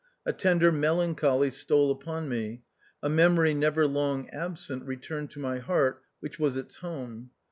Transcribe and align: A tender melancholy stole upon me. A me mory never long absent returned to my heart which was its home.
A 0.25 0.33
tender 0.33 0.71
melancholy 0.71 1.51
stole 1.51 1.91
upon 1.91 2.27
me. 2.27 2.63
A 3.03 3.07
me 3.07 3.27
mory 3.27 3.53
never 3.53 3.85
long 3.85 4.31
absent 4.31 4.83
returned 4.83 5.29
to 5.29 5.39
my 5.39 5.59
heart 5.59 6.01
which 6.21 6.39
was 6.39 6.57
its 6.57 6.77
home. 6.77 7.29